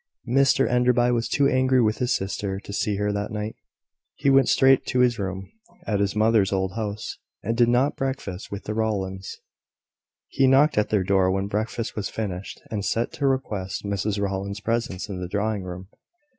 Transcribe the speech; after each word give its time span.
Mr 0.27 0.67
Enderby 0.67 1.11
was 1.11 1.27
too 1.29 1.47
angry 1.47 1.79
with 1.79 1.99
his 1.99 2.11
sister 2.11 2.59
to 2.59 2.73
see 2.73 2.95
her 2.95 3.11
that 3.11 3.29
night. 3.31 3.55
He 4.15 4.31
went 4.31 4.49
straight 4.49 4.83
to 4.87 5.01
his 5.01 5.19
room, 5.19 5.51
at 5.85 5.99
his 5.99 6.15
mother's 6.15 6.51
old 6.51 6.73
house, 6.73 7.19
and 7.43 7.55
did 7.55 7.69
not 7.69 7.97
breakfast 7.97 8.51
with 8.51 8.63
the 8.63 8.73
Rowlands. 8.73 9.39
He 10.27 10.47
knocked 10.47 10.79
at 10.79 10.89
their 10.89 11.03
door 11.03 11.29
when 11.29 11.45
breakfast 11.45 11.95
was 11.95 12.09
finished, 12.09 12.61
and 12.71 12.83
sent 12.83 13.11
to 13.13 13.27
request 13.27 13.85
Mrs 13.85 14.19
Rowland's 14.19 14.59
presence 14.59 15.07
in 15.07 15.21
the 15.21 15.27
drawing 15.29 15.61
room. 15.61 15.87